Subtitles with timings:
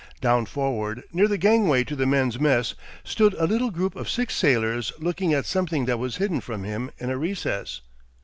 [0.19, 4.25] Down forward, near the gangway to the men's mess, stood a little group of air
[4.29, 7.81] sailors looking at something that was hidden from him in a recess.